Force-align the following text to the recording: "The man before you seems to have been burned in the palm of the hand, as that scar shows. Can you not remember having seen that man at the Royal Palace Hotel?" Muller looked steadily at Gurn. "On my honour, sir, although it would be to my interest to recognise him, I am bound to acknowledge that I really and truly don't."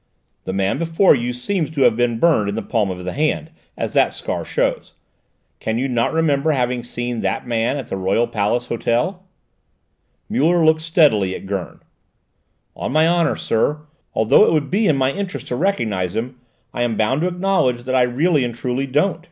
"The 0.45 0.51
man 0.53 0.79
before 0.79 1.13
you 1.13 1.31
seems 1.31 1.69
to 1.69 1.83
have 1.83 1.95
been 1.95 2.17
burned 2.17 2.49
in 2.49 2.55
the 2.55 2.63
palm 2.63 2.89
of 2.89 3.05
the 3.05 3.11
hand, 3.11 3.51
as 3.77 3.93
that 3.93 4.15
scar 4.15 4.43
shows. 4.43 4.95
Can 5.59 5.77
you 5.77 5.87
not 5.87 6.11
remember 6.11 6.53
having 6.53 6.83
seen 6.83 7.21
that 7.21 7.45
man 7.45 7.77
at 7.77 7.85
the 7.85 7.97
Royal 7.97 8.25
Palace 8.25 8.65
Hotel?" 8.65 9.23
Muller 10.27 10.65
looked 10.65 10.81
steadily 10.81 11.35
at 11.35 11.45
Gurn. 11.45 11.81
"On 12.75 12.91
my 12.91 13.07
honour, 13.07 13.35
sir, 13.35 13.81
although 14.15 14.43
it 14.47 14.51
would 14.51 14.71
be 14.71 14.87
to 14.87 14.93
my 14.93 15.11
interest 15.11 15.47
to 15.49 15.55
recognise 15.55 16.15
him, 16.15 16.39
I 16.73 16.81
am 16.81 16.97
bound 16.97 17.21
to 17.21 17.27
acknowledge 17.27 17.83
that 17.83 17.93
I 17.93 18.01
really 18.01 18.43
and 18.43 18.55
truly 18.55 18.87
don't." 18.87 19.19